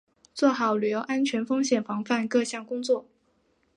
[0.33, 3.05] 做好旅游安全风险防范各项工作